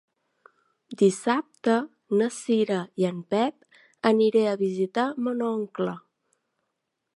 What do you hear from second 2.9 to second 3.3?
i en